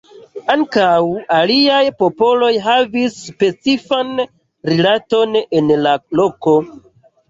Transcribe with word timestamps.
Ankaŭ 0.53 0.85
aliaj 1.41 1.83
papoj 1.99 2.49
havis 2.69 3.21
specifan 3.29 4.13
rilaton 4.75 5.41
al 5.43 5.75
la 5.89 5.99
loko. 6.23 6.61